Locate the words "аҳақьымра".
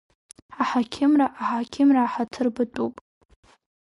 0.61-1.27, 1.41-2.01